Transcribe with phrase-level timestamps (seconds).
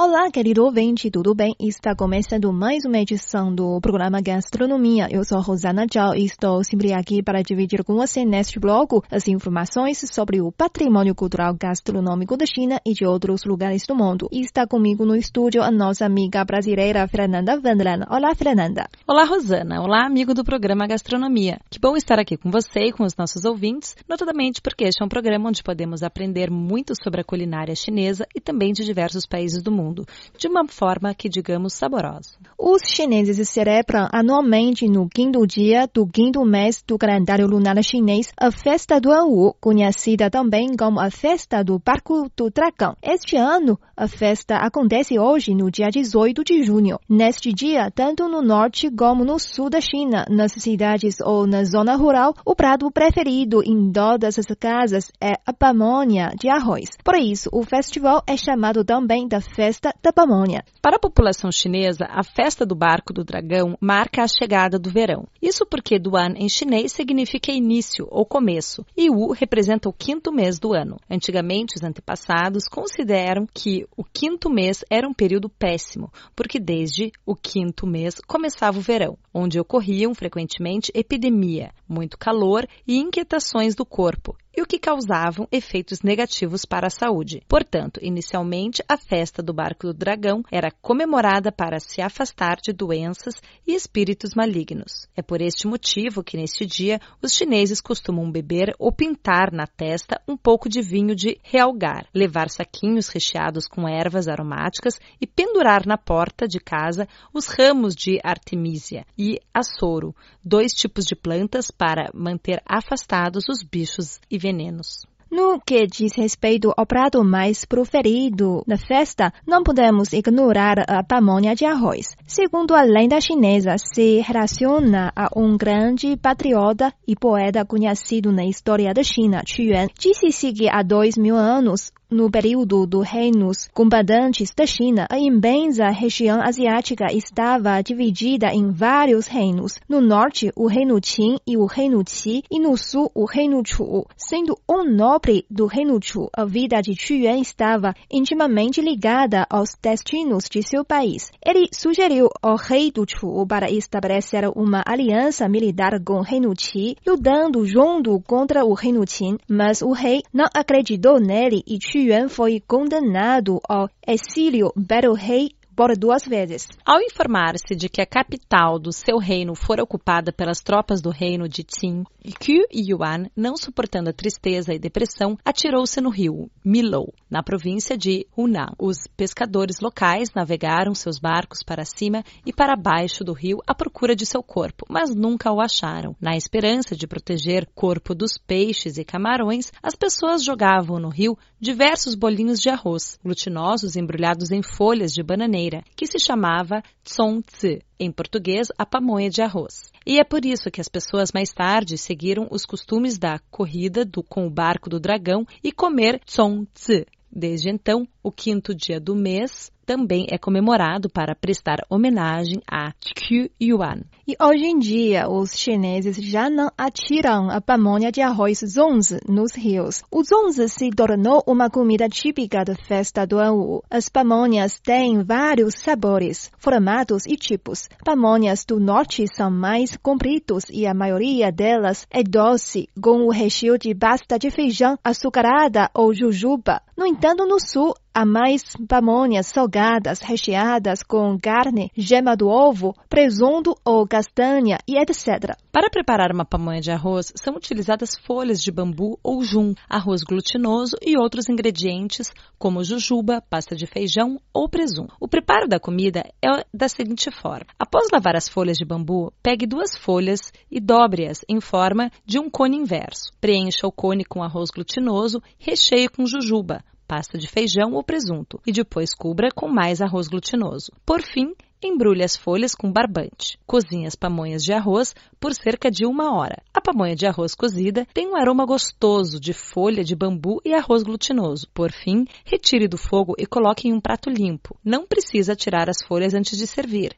[0.00, 1.56] Olá, querido ouvinte, tudo bem?
[1.58, 5.08] Está começando mais uma edição do programa Gastronomia.
[5.10, 9.26] Eu sou Rosana Zhao e estou sempre aqui para dividir com você neste bloco as
[9.26, 14.28] informações sobre o patrimônio cultural gastronômico da China e de outros lugares do mundo.
[14.30, 18.06] Está comigo no estúdio a nossa amiga brasileira Fernanda Vandran.
[18.08, 18.88] Olá, Fernanda.
[19.04, 19.82] Olá, Rosana.
[19.82, 21.58] Olá, amigo do programa Gastronomia.
[21.68, 25.04] Que bom estar aqui com você e com os nossos ouvintes, notadamente porque este é
[25.04, 29.60] um programa onde podemos aprender muito sobre a culinária chinesa e também de diversos países
[29.60, 30.04] do mundo mundo,
[30.36, 32.36] de uma forma que digamos saborosa.
[32.58, 38.50] Os chineses celebram anualmente no quinto dia do quinto mês do calendário lunar chinês a
[38.50, 42.96] festa do Anwu, conhecida também como a festa do Barco do Dragão.
[43.02, 46.98] Este ano, a festa acontece hoje no dia 18 de junho.
[47.08, 51.96] Neste dia, tanto no norte como no sul da China, nas cidades ou na zona
[51.96, 56.90] rural, o prato preferido em todas as casas é a pamonha de arroz.
[57.04, 60.64] Por isso, o festival é chamado também da festa festa da pamonha.
[60.82, 65.26] Para a população chinesa, a festa do barco do dragão marca a chegada do verão.
[65.40, 70.58] Isso porque Duan em chinês significa início ou começo e Wu representa o quinto mês
[70.58, 70.96] do ano.
[71.08, 77.36] Antigamente, os antepassados consideram que o quinto mês era um período péssimo, porque desde o
[77.36, 84.36] quinto mês começava o verão, onde ocorriam frequentemente epidemia, muito calor e inquietações do corpo,
[84.58, 87.40] e o que causavam efeitos negativos para a saúde.
[87.46, 93.40] Portanto, inicialmente, a festa do Barco do Dragão era comemorada para se afastar de doenças
[93.64, 95.06] e espíritos malignos.
[95.16, 100.20] É por este motivo que, neste dia, os chineses costumam beber ou pintar na testa
[100.26, 105.96] um pouco de vinho de realgar, levar saquinhos recheados com ervas aromáticas e pendurar na
[105.96, 110.12] porta de casa os ramos de artemisia e açouro,
[110.44, 115.06] dois tipos de plantas para manter afastados os bichos e venenos.
[115.30, 121.54] No que diz respeito ao prato mais preferido na festa, não podemos ignorar a pamonha
[121.54, 122.16] de arroz.
[122.26, 128.94] Segundo a lenda chinesa, se relaciona a um grande patriota e poeta conhecido na história
[128.94, 129.88] da China, Qu Yuan.
[129.98, 135.90] Disse-se que há dois mil anos, no período dos reinos combatantes da China, a imensa
[135.90, 139.78] região asiática estava dividida em vários reinos.
[139.88, 144.06] No norte, o reino Qin e o reino Qi, e no sul, o reino Chu.
[144.16, 149.76] Sendo um nobre do reino Chu, a vida de Qu Yuan estava intimamente ligada aos
[149.80, 151.30] destinos de seu país.
[151.44, 156.96] Ele sugeriu ao rei do Chu para estabelecer uma aliança militar com o reino Qi,
[157.06, 162.28] lutando junto contra o reino Qin, mas o rei não acreditou nele e Qu Yuan
[162.28, 166.66] foi condenado ao exílio pelo rei por duas vezes.
[166.84, 171.48] Ao informar-se de que a capital do seu reino fora ocupada pelas tropas do reino
[171.48, 172.02] de Qin,
[172.40, 178.26] Qu Yuan, não suportando a tristeza e depressão, atirou-se no rio Milou, na província de
[178.36, 178.72] Hunan.
[178.76, 184.16] Os pescadores locais navegaram seus barcos para cima e para baixo do rio à procura
[184.16, 186.16] de seu corpo, mas nunca o acharam.
[186.20, 191.38] Na esperança de proteger o corpo dos peixes e camarões, as pessoas jogavam no rio
[191.60, 198.10] diversos bolinhos de arroz, glutinosos embrulhados em folhas de bananeira, que se chamava tsong-tzu, em
[198.10, 199.90] português, a pamonha de arroz.
[200.06, 204.22] E é por isso que as pessoas mais tarde seguiram os costumes da corrida do,
[204.22, 207.04] com o barco do dragão e comer tsong-tzu.
[207.30, 213.48] Desde então, o quinto dia do mês também é comemorado para prestar homenagem a Qu
[213.58, 214.02] Yuan.
[214.26, 219.56] E hoje em dia, os chineses já não atiram a pamonha de arroz zonze nos
[219.56, 220.02] rios.
[220.12, 223.82] O zonze se tornou uma comida típica da festa do Anwu.
[223.88, 227.88] As pamonhas têm vários sabores, formatos e tipos.
[228.04, 233.78] Pamonhas do norte são mais compridos e a maioria delas é doce, com o recheio
[233.78, 236.82] de pasta de feijão açucarada ou jujuba.
[236.94, 243.76] No entanto, no sul, há mais pamonhas salgadas recheadas com carne, gema do ovo, presunto
[243.84, 245.56] ou castanha e etc.
[245.70, 250.96] Para preparar uma pamonha de arroz, são utilizadas folhas de bambu ou jum, arroz glutinoso
[251.00, 255.14] e outros ingredientes como jujuba, pasta de feijão ou presunto.
[255.20, 259.64] O preparo da comida é da seguinte forma: após lavar as folhas de bambu, pegue
[259.64, 263.30] duas folhas e dobre-as em forma de um cone inverso.
[263.40, 268.70] Preencha o cone com arroz glutinoso, recheie com jujuba, pasta de feijão ou presunto e
[268.70, 270.92] depois cubra com mais arroz glutinoso.
[271.06, 273.58] Por fim, embrulhe as folhas com barbante.
[273.66, 276.62] Cozinhe as pamonhas de arroz por cerca de uma hora.
[276.74, 281.02] A pamonha de arroz cozida tem um aroma gostoso de folha de bambu e arroz
[281.02, 281.66] glutinoso.
[281.72, 284.76] Por fim, retire do fogo e coloque em um prato limpo.
[284.84, 287.16] Não precisa tirar as folhas antes de servir.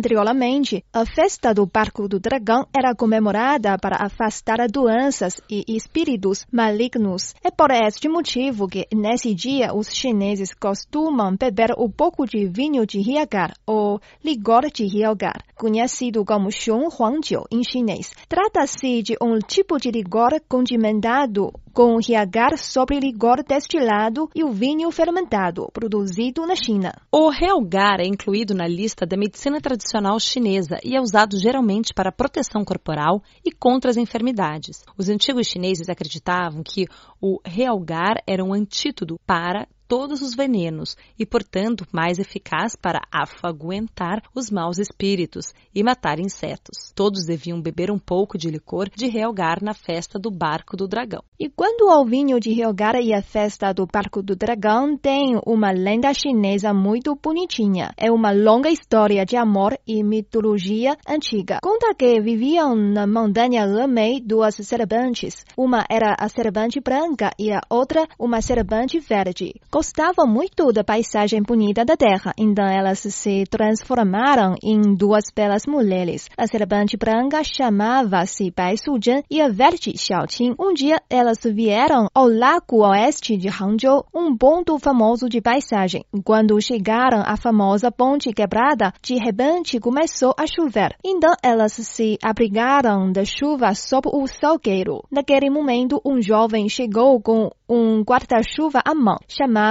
[0.00, 7.34] Anteriormente, a festa do Barco do Dragão era comemorada para afastar doenças e espíritos malignos.
[7.44, 12.86] É por este motivo que, nesse dia, os chineses costumam beber um pouco de vinho
[12.86, 18.14] de Hyagar, ou licor de Hyagar, conhecido como Xiong Huangjiu em chinês.
[18.26, 24.90] Trata-se de um tipo de licor condimentado com Hyagar sobre licor destilado e o vinho
[24.90, 26.92] fermentado, produzido na China.
[27.12, 32.12] O Realgar é incluído na lista da medicina tradicional chinesa e é usado geralmente para
[32.12, 34.82] proteção corporal e contra as enfermidades.
[34.96, 36.86] Os antigos chineses acreditavam que
[37.20, 44.22] o Realgar era um antídoto para todos os venenos e, portanto, mais eficaz para afaguentar
[44.32, 46.92] os maus espíritos e matar insetos.
[46.94, 51.24] Todos deviam beber um pouco de licor de Helgar na festa do Barco do Dragão.
[51.40, 55.72] E quando o vinho de Helgar e a festa do Barco do Dragão tem uma
[55.72, 57.92] lenda chinesa muito bonitinha.
[57.96, 61.58] É uma longa história de amor e mitologia antiga.
[61.60, 65.44] Conta que viviam na montanha Lemei duas serpentes.
[65.56, 71.40] Uma era a serpente branca e a outra uma serpente verde gostavam muito da paisagem
[71.40, 76.28] bonita da terra, então elas se transformaram em duas belas mulheres.
[76.36, 80.54] A serpente branca chamava-se Bai Suzhen e a verde Xiaoqing.
[80.60, 86.04] Um dia elas vieram ao lago oeste de Hangzhou, um ponto famoso de paisagem.
[86.24, 90.94] Quando chegaram à famosa ponte quebrada, de repente começou a chover.
[91.02, 95.02] Então elas se abrigaram da chuva sob o salgueiro.
[95.10, 99.16] Naquele momento, um jovem chegou com um guarda-chuva à mão.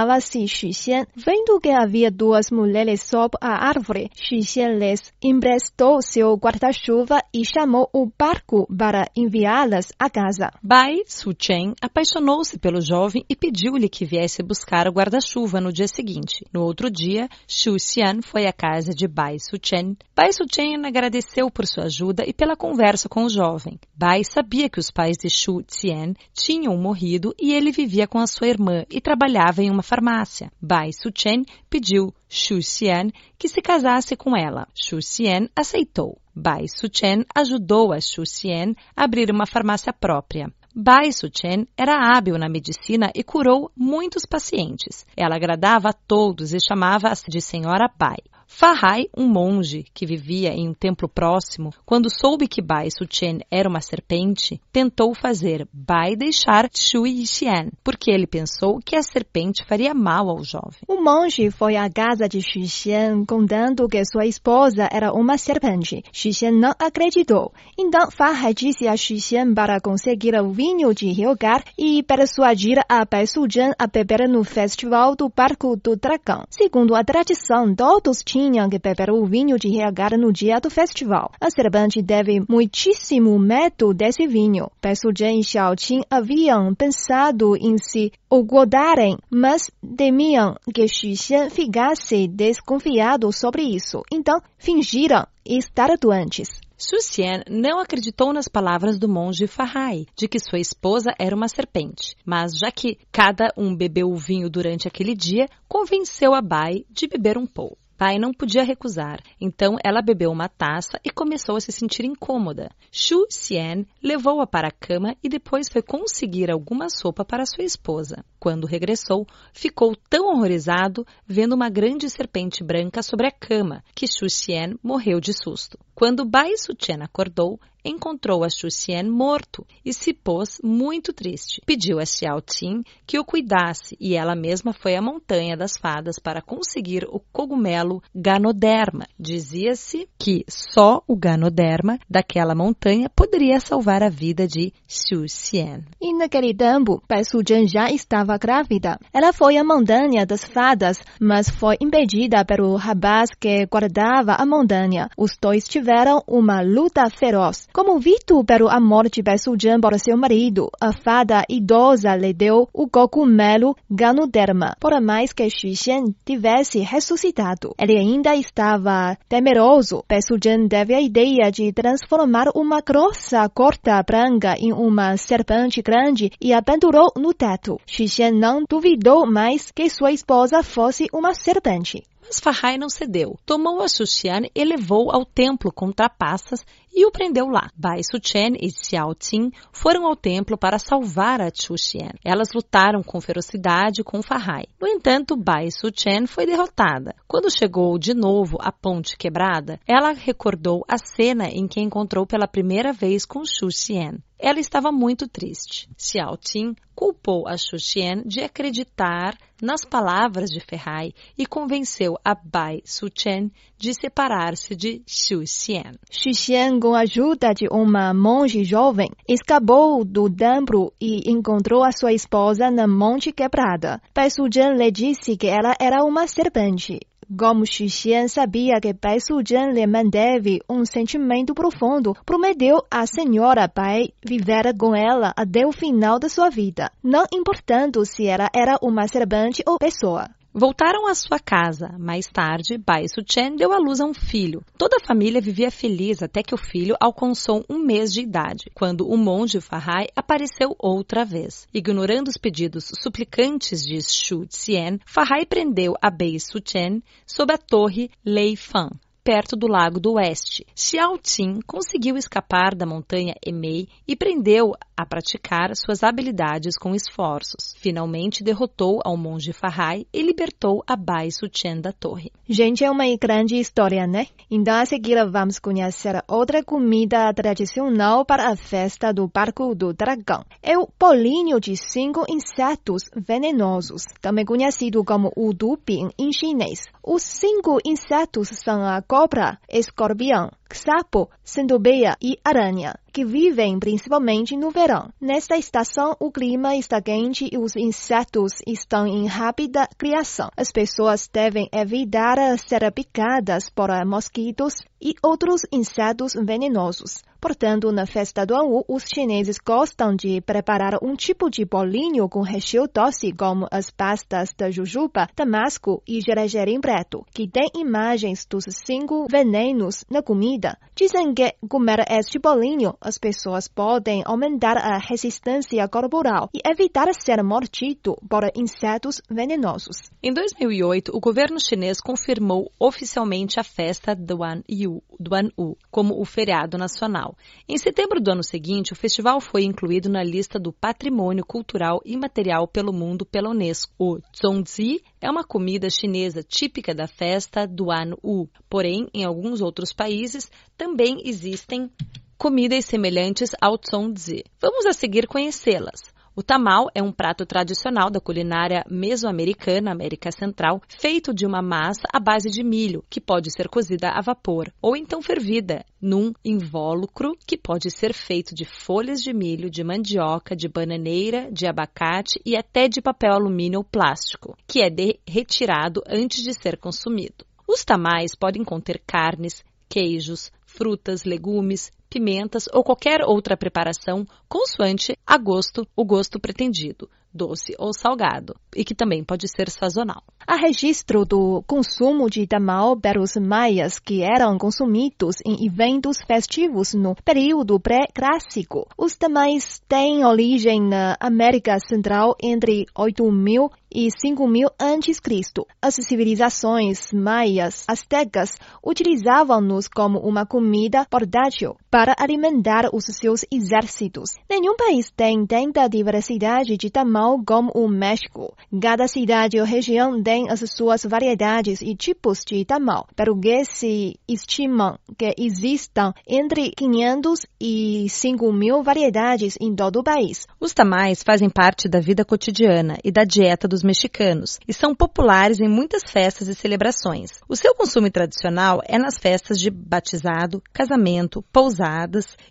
[0.00, 1.04] Chamava-se Xu Xian.
[1.14, 7.44] Vendo que havia duas mulheres sob a árvore, Xu Xian lhes emprestou seu guarda-chuva e
[7.44, 10.50] chamou o barco para enviá-las a casa.
[10.62, 16.46] Bai Su-chen apaixonou-se pelo jovem e pediu-lhe que viesse buscar o guarda-chuva no dia seguinte.
[16.50, 19.98] No outro dia, Xu Xian foi à casa de Bai Su-chen.
[20.16, 23.78] Bai Su-chen agradeceu por sua ajuda e pela conversa com o jovem.
[23.94, 28.26] Bai sabia que os pais de Xu Xian tinham morrido e ele vivia com a
[28.26, 30.50] sua irmã e trabalhava em uma farmácia.
[30.60, 34.66] Bai Su-chen pediu Xu Xian que se casasse com ela.
[34.74, 36.18] Xu Xian aceitou.
[36.34, 40.52] Bai Su-chen ajudou a Xu Xian a abrir uma farmácia própria.
[40.74, 45.04] Bai Su-chen era hábil na medicina e curou muitos pacientes.
[45.16, 48.18] Ela agradava a todos e chamava-se de Senhora Bai.
[48.52, 53.66] Fahai, um monge que vivia em um templo próximo, quando soube que Bai Suchen era
[53.66, 59.94] uma serpente, tentou fazer Bai deixar Shui Xian, porque ele pensou que a serpente faria
[59.94, 60.80] mal ao jovem.
[60.86, 66.02] O monge foi à casa de Xu Xian contando que sua esposa era uma serpente.
[66.12, 67.52] Xu Xian não acreditou.
[67.78, 73.06] Então Fahai disse a Xu Xian para conseguir o vinho de Hyogar e persuadir a
[73.06, 76.44] Bai Sujan a beber no festival do Barco do Dragão.
[76.50, 78.39] Segundo a tradição, todos tinham
[78.70, 81.30] que beber o vinho de reagar no dia do festival.
[81.40, 84.70] A serpente teve muitíssimo medo desse vinho.
[84.80, 93.30] Pessujen e Xiaoqing haviam pensado em se guardarem, mas temiam que Xu Xian ficasse desconfiado
[93.32, 94.02] sobre isso.
[94.10, 96.60] Então, fingiram estar doentes.
[96.78, 101.46] Xu Xian não acreditou nas palavras do monge Fahai, de que sua esposa era uma
[101.46, 106.86] serpente, mas já que cada um bebeu o vinho durante aquele dia, convenceu a Bai
[106.88, 111.56] de beber um pouco pai não podia recusar, então ela bebeu uma taça e começou
[111.56, 112.70] a se sentir incômoda.
[112.90, 118.24] Xu Xian levou-a para a cama e depois foi conseguir alguma sopa para sua esposa.
[118.38, 124.30] Quando regressou, ficou tão horrorizado vendo uma grande serpente branca sobre a cama que Xu
[124.30, 125.78] Xian morreu de susto.
[126.00, 131.60] Quando Bai Suchen acordou, encontrou a Xuxian morto e se pôs muito triste.
[131.66, 136.18] Pediu a Xiao Tin que o cuidasse e ela mesma foi à montanha das fadas
[136.18, 139.06] para conseguir o cogumelo Ganoderma.
[139.18, 145.82] Dizia-se que só o Ganoderma daquela montanha poderia salvar a vida de Xuxian.
[146.00, 148.98] E naquele tempo, Bai Sujan já estava grávida.
[149.12, 155.08] Ela foi à montanha das fadas, mas foi impedida pelo rapaz que guardava a montanha.
[155.16, 157.66] Os dois tiveram tiveram uma luta feroz.
[157.72, 162.88] Como Comovido pelo amor de Besujan por seu marido, a fada idosa lhe deu o
[162.88, 167.74] cogumelo Ganoderma, por mais que Xuxian tivesse ressuscitado.
[167.76, 170.04] Ele ainda estava temeroso.
[170.08, 176.52] Besujan teve a ideia de transformar uma grossa corta branca em uma serpente grande e
[176.52, 177.80] a pendurou no teto.
[177.84, 182.04] Xuxian não duvidou mais que sua esposa fosse uma serpente.
[182.30, 183.36] Mas Farhai não cedeu.
[183.44, 187.68] Tomou a Xuxian e levou ao templo com trapaças e o prendeu lá.
[187.76, 192.12] Bai Suchen e Xiao Ting foram ao templo para salvar a Xuxian.
[192.24, 194.66] Elas lutaram com ferocidade com Farhai.
[194.80, 197.16] No entanto, Bai Suchen foi derrotada.
[197.26, 202.46] Quando chegou de novo à ponte quebrada, ela recordou a cena em que encontrou pela
[202.46, 204.18] primeira vez com Xuxian.
[204.42, 205.86] Ela estava muito triste.
[205.98, 212.34] Xiao Ting culpou a Xu Xian de acreditar nas palavras de Ferrai e convenceu a
[212.34, 215.92] Bai Su Chen de separar-se de Xu Xian.
[216.10, 221.92] Xu Xian, com a ajuda de uma monge jovem, escapou do templo e encontrou a
[221.92, 224.00] sua esposa na Monte Quebrada.
[224.14, 226.98] Bai Su Chen lhe disse que ela era uma serpente.
[227.38, 234.08] Como Xuxian sabia que Bai Suzhan lhe manteve um sentimento profundo, prometeu à senhora Bai
[234.20, 239.06] viver com ela até o final da sua vida, não importando se ela era uma
[239.06, 240.28] serpente ou pessoa.
[240.52, 241.94] Voltaram à sua casa.
[241.96, 244.64] Mais tarde, Bai Su-chen deu à luz a um filho.
[244.76, 249.08] Toda a família vivia feliz até que o filho alcançou um mês de idade, quando
[249.08, 251.68] o monge Farhai apareceu outra vez.
[251.72, 258.10] Ignorando os pedidos suplicantes de Xu Xian, Farhai prendeu a Bai Su-chen sob a torre
[258.24, 258.90] Lei Fan,
[259.22, 260.66] perto do Lago do Oeste.
[260.74, 267.74] Xiao Qin conseguiu escapar da montanha Emei e prendeu a praticar suas habilidades com esforços.
[267.78, 272.30] Finalmente derrotou ao monge Farhai e libertou a Bai Suchen da torre.
[272.48, 274.26] Gente, é uma grande história, né?
[274.50, 280.44] Então a seguir vamos conhecer outra comida tradicional para a festa do Barco do Dragão.
[280.62, 286.86] É o bolinho de cinco insetos venenosos, também conhecido como o dupin em chinês.
[287.02, 294.70] Os cinco insetos são a cobra, escorpião, sapo, centopeia e aranha que vivem principalmente no
[294.70, 295.12] verão.
[295.20, 300.48] Nesta estação, o clima está quente e os insetos estão em rápida criação.
[300.56, 307.22] As pessoas devem evitar ser picadas por mosquitos e outros insetos venenosos.
[307.40, 312.42] Portanto, na festa do Anwu, os chineses gostam de preparar um tipo de bolinho com
[312.42, 318.64] recheio doce, como as pastas da jujuba, damasco e gergelim preto, que tem imagens dos
[318.84, 320.59] cinco venenos na comida.
[320.94, 327.42] Dizem que comer este bolinho as pessoas podem aumentar a resistência corporal e evitar ser
[327.42, 329.96] mordido por insetos venenosos.
[330.22, 335.76] Em 2008, o governo chinês confirmou oficialmente a festa do An Yu, do An U,
[335.90, 337.34] como o feriado nacional.
[337.66, 342.68] Em setembro do ano seguinte, o festival foi incluído na lista do Patrimônio Cultural Imaterial
[342.68, 343.92] pelo Mundo pela Unesco.
[343.98, 349.60] O Zongzi é uma comida chinesa típica da festa do An U, porém, em alguns
[349.60, 351.90] outros países também existem
[352.38, 354.44] comidas semelhantes ao Zongzi.
[354.60, 356.12] Vamos a seguir conhecê-las.
[356.34, 362.08] O tamal é um prato tradicional da culinária mesoamericana, América Central, feito de uma massa
[362.10, 367.36] à base de milho, que pode ser cozida a vapor, ou então fervida num invólucro
[367.46, 372.56] que pode ser feito de folhas de milho, de mandioca, de bananeira, de abacate e
[372.56, 374.88] até de papel alumínio ou plástico, que é
[375.28, 377.44] retirado antes de ser consumido.
[377.68, 385.38] Os tamais podem conter carnes, queijos, frutas, legumes, pimentas ou qualquer outra preparação consoante a
[385.38, 390.22] gosto, o gosto pretendido, doce ou salgado, e que também pode ser sazonal.
[390.46, 397.14] Há registro do consumo de tamal pelos maias que eram consumidos em eventos festivos no
[397.24, 398.88] período pré-clássico.
[398.98, 405.66] Os tamais têm origem na América Central entre 8000 e 5000 a.C.
[405.82, 414.30] As civilizações maias astecas utilizavam-nos como uma comida portátil para alimentar os seus exércitos.
[414.48, 418.56] Nenhum país tem tanta diversidade de tamal como o México.
[418.80, 424.18] Cada cidade ou região tem as suas variedades e tipos de tamal, pelo que se
[424.26, 430.46] estima que existam entre 500 e 5 mil variedades em todo o país.
[430.58, 435.60] Os tamais fazem parte da vida cotidiana e da dieta dos mexicanos e são populares
[435.60, 437.40] em muitas festas e celebrações.
[437.46, 441.44] O seu consumo tradicional é nas festas de batizado, casamento,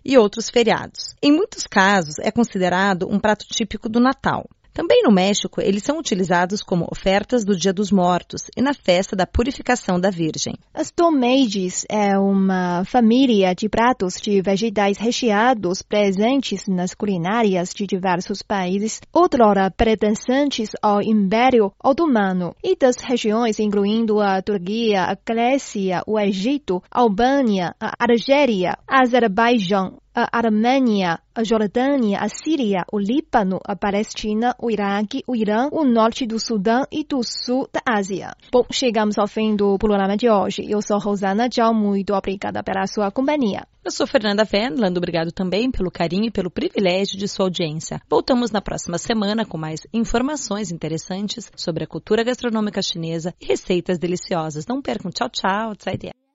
[0.04, 1.14] e outros feriados.
[1.22, 4.48] Em muitos casos, é considerado um prato típico do Natal.
[4.72, 9.16] Também no México, eles são utilizados como ofertas do Dia dos Mortos e na festa
[9.16, 10.54] da Purificação da Virgem.
[10.72, 18.42] As tomades é uma família de pratos de vegetais recheados presentes nas culinárias de diversos
[18.42, 26.18] países, outrora pertencentes ao Império Otomano, e das regiões incluindo a Turquia, a Grécia, o
[26.18, 33.74] Egito, a Albânia, a Argélia, Azerbaijão, a Armênia, a Jordânia, a Síria, o Líbano, a
[33.74, 38.34] Palestina, o Iraque, o Irã, o norte do Sudão e do sul da Ásia.
[38.52, 40.64] Bom, chegamos ao fim do programa de hoje.
[40.68, 43.66] Eu sou Rosana Tchau, muito obrigada pela sua companhia.
[43.82, 47.98] Eu sou Fernanda Fernando, obrigado também pelo carinho e pelo privilégio de sua audiência.
[48.10, 53.98] Voltamos na próxima semana com mais informações interessantes sobre a cultura gastronômica chinesa e receitas
[53.98, 54.66] deliciosas.
[54.66, 56.29] Não percam, tchau, tchau, 再见。